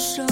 [0.00, 0.29] 上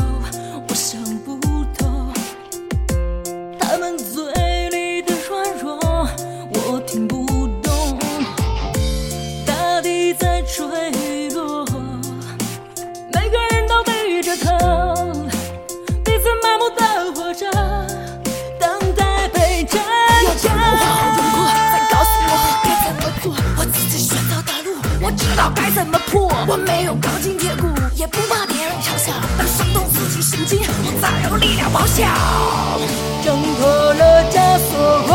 [25.54, 26.28] 该怎么破？
[26.46, 29.12] 我没有钢筋铁骨，也不怕别人嘲笑。
[29.36, 32.06] 当伤痛浮起神经，我再有力量咆哮。
[33.22, 34.72] 挣脱了枷锁，
[35.08, 35.12] 我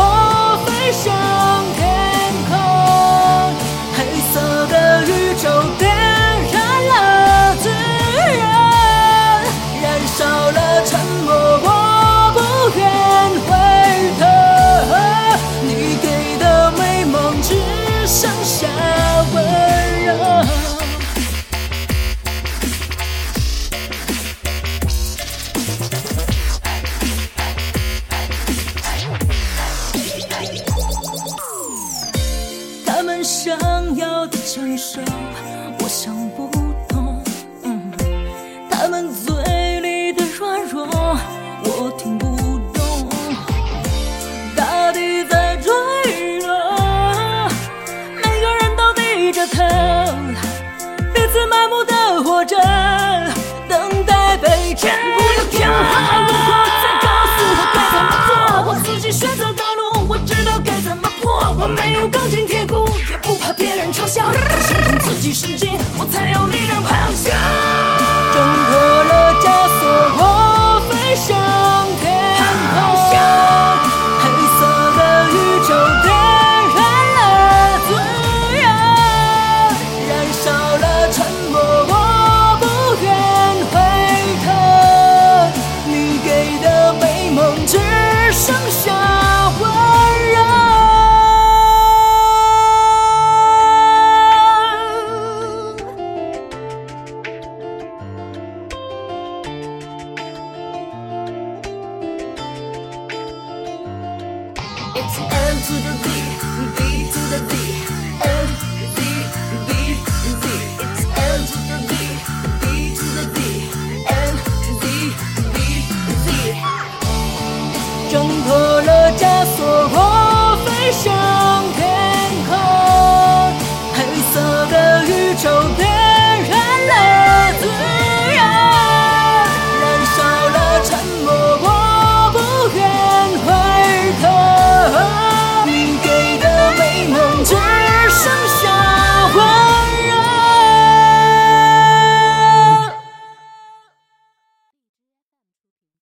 [0.64, 1.12] 飞向
[1.76, 1.82] 天
[2.48, 2.52] 空。
[3.96, 3.98] 黑
[4.32, 4.34] 色
[4.66, 5.44] 的宇宙
[5.78, 5.82] 点
[6.52, 6.54] 燃
[6.90, 6.92] 了
[7.62, 7.64] 炙
[8.38, 8.42] 热，
[9.82, 11.28] 燃烧了沉默。
[11.62, 11.68] 我
[12.34, 12.38] 不
[12.78, 12.82] 愿
[13.46, 13.50] 回
[14.20, 14.22] 头。
[15.62, 16.06] 你给
[16.38, 17.48] 的美梦只
[18.06, 18.68] 剩下。
[33.44, 35.02] 想要的成熟，
[35.80, 36.48] 我想不
[36.88, 37.22] 懂。
[38.70, 39.34] 他们嘴
[39.80, 40.88] 里的软弱，
[41.62, 43.06] 我听不懂。
[44.56, 45.70] 大地在坠
[46.40, 47.50] 落，
[48.16, 49.62] 每个人都低着头，
[51.12, 52.56] 彼此麻木的活着，
[53.68, 58.10] 等待被填补的天花路过，再告诉我该怎么？
[58.26, 58.72] 做。
[58.72, 61.06] 我自己选择道路，我知道该怎么？
[61.20, 61.54] 破。
[61.60, 62.43] 我没有钢琴
[65.24, 65.73] 己升级，
[104.96, 105.92] It's N to the
[106.78, 106.83] V,